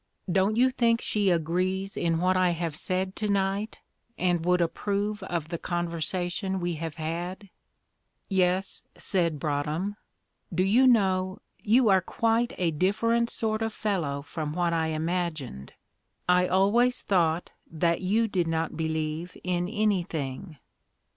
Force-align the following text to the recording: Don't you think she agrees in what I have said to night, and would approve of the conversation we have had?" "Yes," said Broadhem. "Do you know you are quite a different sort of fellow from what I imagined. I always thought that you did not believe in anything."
Don't 0.31 0.55
you 0.55 0.71
think 0.71 0.99
she 0.99 1.29
agrees 1.29 1.95
in 1.95 2.19
what 2.19 2.35
I 2.35 2.53
have 2.57 2.75
said 2.75 3.15
to 3.17 3.27
night, 3.27 3.81
and 4.17 4.43
would 4.43 4.59
approve 4.59 5.21
of 5.21 5.49
the 5.49 5.59
conversation 5.59 6.59
we 6.59 6.73
have 6.81 6.95
had?" 6.95 7.51
"Yes," 8.27 8.81
said 8.97 9.39
Broadhem. 9.39 9.97
"Do 10.51 10.63
you 10.63 10.87
know 10.87 11.37
you 11.61 11.89
are 11.89 12.01
quite 12.01 12.53
a 12.57 12.71
different 12.71 13.29
sort 13.29 13.61
of 13.61 13.73
fellow 13.73 14.23
from 14.23 14.53
what 14.53 14.73
I 14.73 14.87
imagined. 14.87 15.73
I 16.27 16.47
always 16.47 17.03
thought 17.03 17.51
that 17.69 18.01
you 18.01 18.27
did 18.27 18.47
not 18.47 18.75
believe 18.75 19.37
in 19.43 19.69
anything." 19.69 20.57